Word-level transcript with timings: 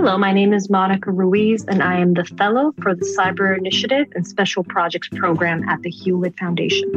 Hello, 0.00 0.16
my 0.16 0.32
name 0.32 0.52
is 0.52 0.70
Monica 0.70 1.10
Ruiz, 1.10 1.64
and 1.64 1.82
I 1.82 1.98
am 1.98 2.14
the 2.14 2.24
Fellow 2.24 2.72
for 2.80 2.94
the 2.94 3.04
Cyber 3.18 3.58
Initiative 3.58 4.06
and 4.14 4.24
Special 4.24 4.62
Projects 4.62 5.08
Program 5.08 5.68
at 5.68 5.82
the 5.82 5.90
Hewlett 5.90 6.38
Foundation. 6.38 6.88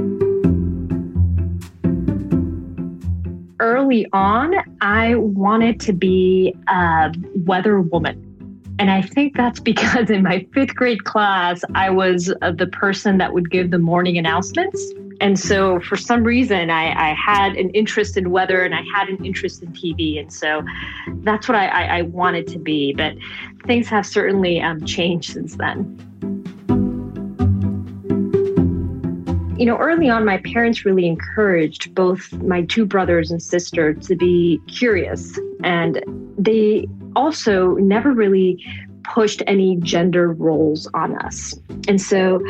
Early 3.59 4.05
on, 4.13 4.53
I 4.81 5.15
wanted 5.15 5.79
to 5.79 5.93
be 5.93 6.53
a 6.67 7.11
weather 7.37 7.81
woman. 7.81 8.75
And 8.77 8.91
I 8.91 9.01
think 9.01 9.35
that's 9.35 9.59
because 9.71 10.11
in 10.11 10.21
my 10.21 10.45
fifth 10.53 10.75
grade 10.75 11.03
class, 11.03 11.63
I 11.73 11.89
was 11.89 12.31
uh, 12.43 12.51
the 12.51 12.67
person 12.67 13.17
that 13.17 13.33
would 13.33 13.49
give 13.49 13.71
the 13.71 13.79
morning 13.79 14.19
announcements. 14.19 14.79
And 15.21 15.39
so 15.39 15.79
for 15.81 15.95
some 15.95 16.23
reason, 16.23 16.71
I, 16.71 17.11
I, 17.11 17.13
had 17.13 17.55
an 17.55 17.69
interest 17.69 18.17
in 18.17 18.31
weather 18.31 18.63
and 18.63 18.73
I 18.73 18.81
had 18.93 19.07
an 19.07 19.23
interest 19.23 19.61
in 19.61 19.71
TV. 19.71 20.19
And 20.19 20.33
so 20.33 20.63
that's 21.17 21.47
what 21.47 21.55
I, 21.55 21.67
I, 21.67 21.97
I 21.99 22.01
wanted 22.01 22.47
to 22.47 22.57
be. 22.57 22.91
But 22.91 23.13
things 23.67 23.87
have 23.87 24.07
certainly 24.07 24.59
um, 24.59 24.83
changed 24.83 25.31
since 25.31 25.55
then. 25.57 25.95
You 29.59 29.67
know, 29.67 29.77
early 29.77 30.09
on, 30.09 30.25
my 30.25 30.39
parents 30.39 30.85
really 30.85 31.05
encouraged 31.05 31.93
both 31.93 32.33
my 32.33 32.63
two 32.63 32.87
brothers 32.87 33.29
and 33.29 33.39
sister 33.39 33.93
to 33.93 34.15
be 34.15 34.59
curious. 34.67 35.39
And 35.63 36.03
they 36.35 36.87
also 37.15 37.75
never 37.75 38.11
really 38.11 38.65
pushed 39.03 39.43
any 39.45 39.75
gender 39.77 40.31
roles 40.33 40.87
on 40.95 41.15
us. 41.19 41.53
And 41.87 42.01
so 42.01 42.41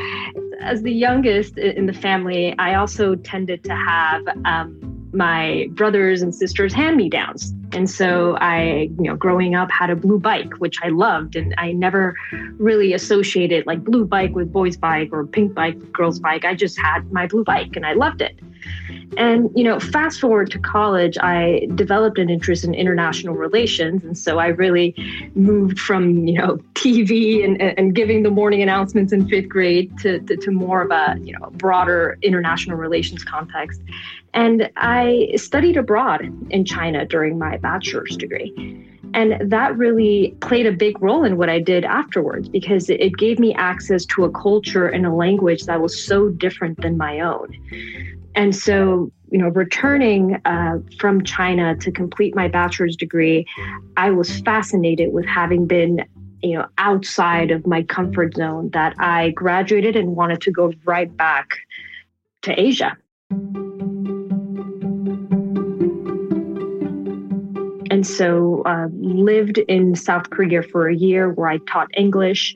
as 0.62 0.82
the 0.82 0.94
youngest 0.94 1.58
in 1.58 1.86
the 1.86 1.94
family, 1.94 2.56
I 2.58 2.76
also 2.76 3.16
tended 3.16 3.64
to 3.66 3.76
have 3.76 4.28
um, 4.46 5.10
my 5.14 5.68
brothers 5.72 6.22
and 6.22 6.34
sisters 6.34 6.74
hand 6.74 6.98
me 6.98 7.10
downs. 7.10 7.54
And 7.74 7.90
so 7.90 8.38
I, 8.38 8.90
you 8.98 9.04
know, 9.04 9.16
growing 9.16 9.56
up 9.56 9.72
had 9.72 9.90
a 9.90 9.96
blue 9.96 10.20
bike, 10.20 10.54
which 10.60 10.78
I 10.84 10.90
loved. 10.90 11.36
And 11.36 11.54
I 11.58 11.72
never 11.72 12.16
really 12.58 12.94
associated 12.94 13.66
like 13.66 13.84
blue 13.84 14.06
bike 14.06 14.34
with 14.34 14.52
boys' 14.52 14.78
bike 14.78 15.10
or 15.12 15.26
pink 15.26 15.54
bike 15.54 15.76
with 15.76 15.92
girls' 15.94 16.20
bike. 16.20 16.46
I 16.46 16.56
just 16.56 16.80
had 16.80 17.12
my 17.12 17.28
blue 17.28 17.44
bike 17.44 17.76
and 17.76 17.86
I 17.86 17.94
loved 17.94 18.22
it. 18.22 18.40
And, 19.18 19.50
you 19.56 19.64
know, 19.64 19.80
fast 19.80 20.20
forward 20.20 20.52
to 20.52 20.60
college, 20.60 21.18
I 21.20 21.68
developed 21.76 22.18
an 22.18 22.30
interest 22.30 22.64
in 22.64 22.74
international 22.74 23.36
relations. 23.36 24.04
And 24.04 24.18
so 24.18 24.38
I 24.38 24.48
really 24.48 24.96
moved 25.36 25.80
from, 25.80 26.28
you 26.28 26.38
know, 26.38 26.60
TV 26.82 27.44
and, 27.44 27.62
and 27.62 27.94
giving 27.94 28.24
the 28.24 28.32
morning 28.32 28.62
announcements 28.62 29.14
in 29.14 29.28
fifth 29.28 29.50
grade 29.50 29.96
to, 30.00 30.20
to, 30.22 30.36
to 30.36 30.52
more 30.52 30.82
of 30.82 30.92
a, 30.92 31.16
you 31.22 31.38
know, 31.38 31.50
broader 31.52 32.18
international 32.22 32.78
relations 32.78 33.24
context. 33.24 33.82
And 34.34 34.70
I 34.78 35.30
studied 35.36 35.78
abroad 35.78 36.22
in 36.50 36.66
China 36.66 37.06
during 37.06 37.38
my 37.38 37.58
bachelor's 37.58 38.16
degree. 38.18 38.88
And 39.14 39.52
that 39.52 39.78
really 39.78 40.36
played 40.40 40.66
a 40.66 40.72
big 40.72 41.02
role 41.02 41.24
in 41.24 41.38
what 41.38 41.50
I 41.50 41.60
did 41.60 41.84
afterwards 41.84 42.48
because 42.48 42.90
it 42.90 43.18
gave 43.18 43.40
me 43.40 43.54
access 43.54 44.06
to 44.06 44.24
a 44.24 44.32
culture 44.32 44.88
and 44.88 45.06
a 45.06 45.14
language 45.14 45.66
that 45.66 45.82
was 45.82 46.02
so 46.02 46.30
different 46.30 46.82
than 46.82 46.98
my 46.98 47.20
own. 47.20 47.50
And 48.36 48.56
so, 48.56 49.12
you 49.30 49.38
know, 49.38 49.50
returning 49.50 50.40
uh, 50.46 50.80
from 50.98 51.24
China 51.24 51.76
to 51.78 51.92
complete 51.92 52.36
my 52.36 52.48
bachelor's 52.48 52.96
degree, 52.96 53.46
I 53.98 54.12
was 54.12 54.40
fascinated 54.42 55.12
with 55.12 55.26
having 55.26 55.66
been, 55.66 56.06
you 56.42 56.58
know, 56.58 56.68
outside 56.78 57.52
of 57.52 57.66
my 57.68 57.84
comfort 57.84 58.36
zone 58.36 58.70
that 58.74 58.96
I 59.00 59.32
graduated 59.32 59.96
and 59.96 60.16
wanted 60.16 60.42
to 60.42 60.52
go 60.52 60.74
right 60.86 61.16
back 61.16 61.50
to 62.44 62.60
Asia. 62.60 62.98
And 67.90 68.08
so, 68.08 68.64
uh, 68.66 68.88
lived 68.94 69.58
in 69.58 69.96
South 69.96 70.30
Korea 70.30 70.64
for 70.64 70.88
a 70.88 70.96
year 70.96 71.30
where 71.30 71.50
I 71.50 71.58
taught 71.68 71.90
English 71.96 72.56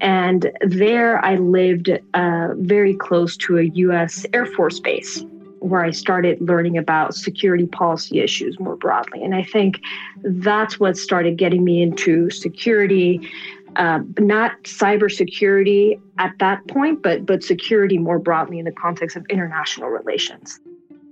and 0.00 0.50
there 0.60 1.24
I 1.24 1.36
lived 1.36 1.90
uh, 2.14 2.48
very 2.56 2.94
close 2.94 3.36
to 3.38 3.58
a 3.58 3.62
US 3.62 4.26
Air 4.32 4.46
Force 4.46 4.78
base 4.80 5.24
where 5.60 5.84
I 5.84 5.90
started 5.90 6.40
learning 6.40 6.76
about 6.78 7.14
security 7.14 7.66
policy 7.66 8.20
issues 8.20 8.58
more 8.58 8.76
broadly. 8.76 9.22
And 9.22 9.34
I 9.34 9.42
think 9.42 9.80
that's 10.22 10.78
what 10.78 10.96
started 10.96 11.36
getting 11.36 11.64
me 11.64 11.82
into 11.82 12.30
security, 12.30 13.28
uh, 13.76 14.00
not 14.18 14.62
cybersecurity 14.64 16.00
at 16.18 16.38
that 16.38 16.66
point, 16.68 17.02
but, 17.02 17.26
but 17.26 17.42
security 17.42 17.98
more 17.98 18.18
broadly 18.18 18.58
in 18.58 18.64
the 18.64 18.72
context 18.72 19.16
of 19.16 19.24
international 19.30 19.88
relations. 19.88 20.60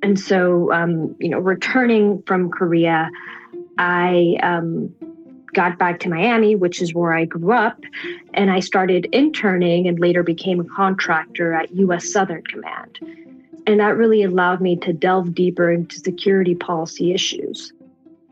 And 0.02 0.20
so, 0.20 0.70
um, 0.72 1.16
you 1.18 1.30
know, 1.30 1.38
returning 1.38 2.22
from 2.26 2.50
Korea, 2.50 3.10
I 3.78 4.36
um, 4.42 4.94
got 5.54 5.78
back 5.78 6.00
to 6.00 6.10
Miami, 6.10 6.54
which 6.54 6.82
is 6.82 6.92
where 6.92 7.14
I 7.14 7.24
grew 7.24 7.52
up, 7.52 7.80
and 8.34 8.50
I 8.50 8.60
started 8.60 9.06
interning 9.12 9.88
and 9.88 9.98
later 9.98 10.22
became 10.22 10.60
a 10.60 10.64
contractor 10.64 11.54
at 11.54 11.74
US 11.74 12.12
Southern 12.12 12.42
Command. 12.42 12.98
And 13.66 13.80
that 13.80 13.96
really 13.96 14.22
allowed 14.22 14.60
me 14.60 14.76
to 14.76 14.92
delve 14.92 15.34
deeper 15.34 15.70
into 15.70 15.98
security 15.98 16.54
policy 16.54 17.12
issues. 17.12 17.72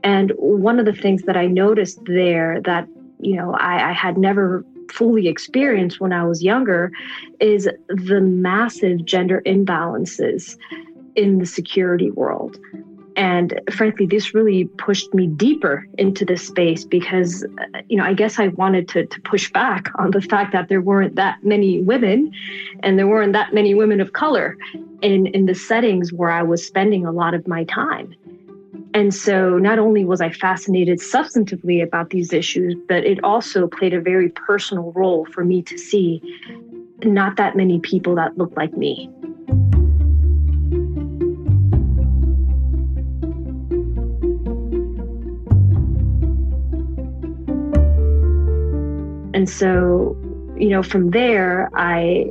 And 0.04 0.32
one 0.36 0.78
of 0.78 0.84
the 0.84 0.92
things 0.92 1.22
that 1.22 1.36
I 1.36 1.46
noticed 1.46 2.00
there 2.04 2.60
that, 2.62 2.88
you 3.20 3.36
know, 3.36 3.54
I, 3.54 3.90
I 3.90 3.92
had 3.92 4.18
never 4.18 4.64
fully 4.90 5.28
experienced 5.28 6.00
when 6.00 6.12
I 6.12 6.24
was 6.24 6.42
younger 6.42 6.92
is 7.40 7.68
the 7.88 8.20
massive 8.20 9.04
gender 9.04 9.42
imbalances 9.46 10.56
in 11.14 11.38
the 11.38 11.46
security 11.46 12.10
world. 12.10 12.58
And 13.16 13.60
frankly, 13.70 14.06
this 14.06 14.34
really 14.34 14.64
pushed 14.64 15.12
me 15.12 15.26
deeper 15.26 15.86
into 15.98 16.24
this 16.24 16.46
space 16.46 16.84
because, 16.84 17.44
uh, 17.44 17.80
you 17.88 17.96
know, 17.96 18.04
I 18.04 18.14
guess 18.14 18.38
I 18.38 18.48
wanted 18.48 18.88
to, 18.88 19.06
to 19.06 19.20
push 19.22 19.52
back 19.52 19.90
on 19.98 20.12
the 20.12 20.22
fact 20.22 20.52
that 20.52 20.68
there 20.68 20.80
weren't 20.80 21.16
that 21.16 21.42
many 21.42 21.82
women 21.82 22.32
and 22.82 22.98
there 22.98 23.06
weren't 23.06 23.34
that 23.34 23.52
many 23.52 23.74
women 23.74 24.00
of 24.00 24.12
color 24.14 24.56
in, 25.02 25.26
in 25.26 25.46
the 25.46 25.54
settings 25.54 26.12
where 26.12 26.30
I 26.30 26.42
was 26.42 26.66
spending 26.66 27.04
a 27.04 27.12
lot 27.12 27.34
of 27.34 27.46
my 27.46 27.64
time. 27.64 28.14
And 28.94 29.14
so 29.14 29.58
not 29.58 29.78
only 29.78 30.04
was 30.04 30.20
I 30.20 30.30
fascinated 30.30 30.98
substantively 30.98 31.82
about 31.82 32.10
these 32.10 32.32
issues, 32.32 32.74
but 32.88 33.04
it 33.04 33.22
also 33.24 33.66
played 33.66 33.94
a 33.94 34.00
very 34.00 34.28
personal 34.30 34.92
role 34.92 35.26
for 35.26 35.44
me 35.44 35.62
to 35.62 35.78
see 35.78 36.22
not 37.02 37.36
that 37.36 37.56
many 37.56 37.80
people 37.80 38.14
that 38.16 38.36
looked 38.36 38.56
like 38.56 38.76
me. 38.76 39.10
And 49.42 49.50
so, 49.50 50.16
you 50.56 50.68
know, 50.68 50.84
from 50.84 51.10
there, 51.10 51.68
I 51.74 52.30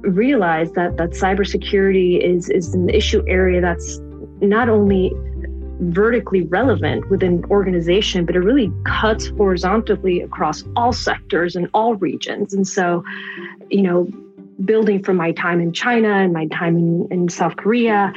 realized 0.00 0.74
that 0.74 0.96
that 0.96 1.10
cybersecurity 1.10 2.18
is 2.18 2.48
is 2.48 2.72
an 2.72 2.88
issue 2.88 3.22
area 3.28 3.60
that's 3.60 4.00
not 4.40 4.70
only 4.70 5.12
vertically 5.80 6.44
relevant 6.44 7.10
within 7.10 7.44
organization, 7.50 8.24
but 8.24 8.36
it 8.36 8.38
really 8.38 8.72
cuts 8.86 9.26
horizontally 9.36 10.22
across 10.22 10.64
all 10.76 10.94
sectors 10.94 11.56
and 11.56 11.68
all 11.74 11.94
regions. 11.96 12.54
And 12.54 12.66
so, 12.66 13.04
you 13.68 13.82
know, 13.82 14.08
building 14.64 15.02
from 15.02 15.18
my 15.18 15.32
time 15.32 15.60
in 15.60 15.74
China 15.74 16.08
and 16.08 16.32
my 16.32 16.46
time 16.46 16.78
in, 16.78 17.06
in 17.10 17.28
South 17.28 17.56
Korea 17.56 18.14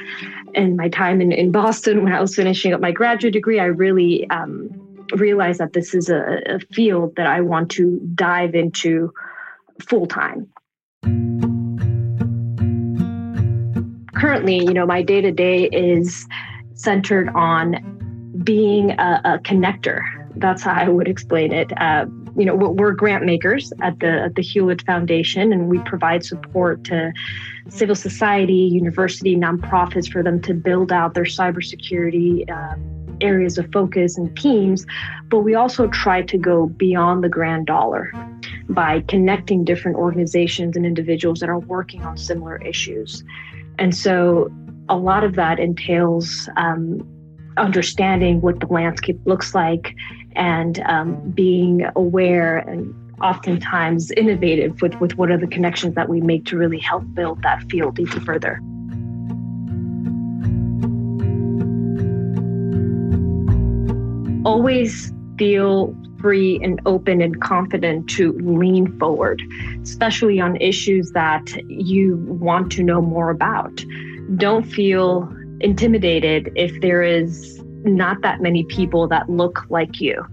and 0.55 0.77
my 0.77 0.87
time 0.87 1.19
in, 1.19 1.33
in 1.33 1.51
Boston 1.51 2.05
when 2.05 2.13
I 2.13 2.21
was 2.21 2.33
finishing 2.33 2.71
up 2.71 2.79
my 2.79 2.93
graduate 2.93 3.33
degree, 3.33 3.59
I 3.59 3.65
really 3.65 4.29
um, 4.29 4.69
realized 5.13 5.59
that 5.59 5.73
this 5.73 5.93
is 5.93 6.09
a, 6.09 6.41
a 6.45 6.59
field 6.73 7.15
that 7.15 7.27
I 7.27 7.41
want 7.41 7.71
to 7.71 7.99
dive 8.15 8.55
into 8.55 9.13
full 9.81 10.05
time. 10.05 10.47
Currently, 14.15 14.57
you 14.57 14.73
know, 14.73 14.85
my 14.85 15.01
day 15.01 15.21
to 15.21 15.31
day 15.31 15.65
is 15.65 16.27
centered 16.73 17.29
on 17.29 18.41
being 18.43 18.91
a, 18.91 19.21
a, 19.23 19.39
connector. 19.39 20.01
That's 20.35 20.63
how 20.63 20.73
I 20.73 20.87
would 20.87 21.07
explain 21.07 21.51
it. 21.51 21.71
Uh, 21.79 22.05
you 22.37 22.45
know, 22.45 22.55
we're 22.55 22.93
grant 22.93 23.25
makers 23.25 23.73
at 23.81 23.99
the 23.99 24.21
at 24.21 24.35
the 24.35 24.41
Hewlett 24.41 24.81
Foundation, 24.85 25.51
and 25.51 25.67
we 25.67 25.79
provide 25.79 26.23
support 26.23 26.83
to 26.85 27.11
civil 27.69 27.95
society, 27.95 28.53
university, 28.53 29.35
nonprofits 29.35 30.09
for 30.09 30.23
them 30.23 30.41
to 30.43 30.53
build 30.53 30.91
out 30.91 31.15
their 31.15 31.25
cybersecurity. 31.25 32.49
Uh, 32.49 32.75
areas 33.21 33.57
of 33.57 33.71
focus 33.71 34.17
and 34.17 34.35
teams, 34.37 34.85
but 35.29 35.39
we 35.39 35.55
also 35.55 35.87
try 35.87 36.21
to 36.21 36.37
go 36.37 36.67
beyond 36.67 37.23
the 37.23 37.29
grand 37.29 37.67
dollar 37.67 38.11
by 38.69 39.01
connecting 39.07 39.63
different 39.63 39.97
organizations 39.97 40.75
and 40.75 40.85
individuals 40.85 41.39
that 41.39 41.49
are 41.49 41.59
working 41.59 42.03
on 42.03 42.17
similar 42.17 42.57
issues. 42.61 43.23
And 43.77 43.95
so 43.95 44.51
a 44.89 44.97
lot 44.97 45.23
of 45.23 45.35
that 45.35 45.59
entails 45.59 46.49
um, 46.57 47.07
understanding 47.57 48.41
what 48.41 48.59
the 48.59 48.67
landscape 48.67 49.19
looks 49.25 49.53
like 49.53 49.95
and 50.35 50.79
um, 50.81 51.31
being 51.31 51.85
aware 51.95 52.57
and 52.57 52.93
oftentimes 53.21 54.11
innovative 54.11 54.81
with, 54.81 54.95
with 55.01 55.17
what 55.17 55.29
are 55.29 55.37
the 55.37 55.47
connections 55.47 55.95
that 55.95 56.07
we 56.07 56.21
make 56.21 56.45
to 56.45 56.57
really 56.57 56.79
help 56.79 57.03
build 57.13 57.41
that 57.43 57.61
field 57.69 57.99
even 57.99 58.21
further. 58.21 58.61
Always 64.49 65.13
feel 65.37 65.95
free 66.19 66.59
and 66.61 66.81
open 66.85 67.21
and 67.21 67.39
confident 67.41 68.09
to 68.09 68.33
lean 68.33 68.97
forward, 68.99 69.41
especially 69.81 70.39
on 70.39 70.57
issues 70.57 71.11
that 71.11 71.55
you 71.67 72.17
want 72.27 72.71
to 72.73 72.83
know 72.83 73.01
more 73.01 73.29
about 73.29 73.83
don't 74.37 74.63
feel 74.63 75.31
intimidated 75.61 76.51
if 76.55 76.79
there 76.81 77.01
is 77.01 77.63
not 77.83 78.21
that 78.21 78.41
many 78.41 78.63
people 78.65 79.07
that 79.07 79.29
look 79.29 79.65
like 79.69 79.99
you. 79.99 80.25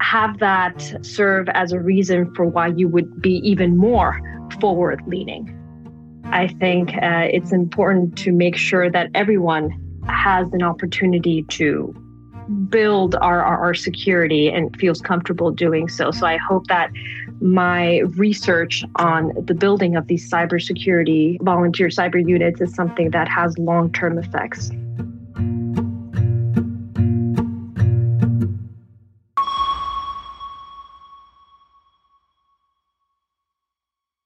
Have 0.00 0.38
that 0.38 0.98
serve 1.02 1.48
as 1.50 1.72
a 1.72 1.80
reason 1.80 2.32
for 2.34 2.46
why 2.46 2.68
you 2.68 2.88
would 2.88 3.20
be 3.20 3.36
even 3.48 3.76
more 3.76 4.20
forward 4.60 5.02
leaning. 5.06 5.50
I 6.26 6.48
think 6.48 6.94
uh, 6.96 7.28
it's 7.30 7.52
important 7.52 8.16
to 8.18 8.32
make 8.32 8.56
sure 8.56 8.90
that 8.90 9.10
everyone 9.14 9.70
has 10.08 10.52
an 10.52 10.62
opportunity 10.62 11.42
to 11.50 11.94
build 12.68 13.14
our, 13.16 13.42
our, 13.42 13.58
our, 13.58 13.74
security 13.74 14.50
and 14.50 14.74
feels 14.78 15.00
comfortable 15.00 15.50
doing 15.50 15.88
so. 15.88 16.10
So 16.10 16.26
I 16.26 16.36
hope 16.36 16.66
that 16.68 16.90
my 17.40 18.00
research 18.16 18.84
on 18.96 19.32
the 19.44 19.54
building 19.54 19.96
of 19.96 20.06
these 20.06 20.30
cybersecurity 20.30 21.40
volunteer 21.42 21.88
cyber 21.88 22.26
units 22.26 22.60
is 22.60 22.74
something 22.74 23.10
that 23.10 23.28
has 23.28 23.56
long 23.58 23.92
term 23.92 24.18
effects. 24.18 24.70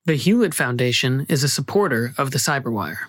The 0.08 0.14
Hewlett 0.14 0.54
Foundation 0.54 1.26
is 1.28 1.44
a 1.44 1.50
supporter 1.50 2.14
of 2.16 2.30
the 2.30 2.38
Cyberwire. 2.38 3.08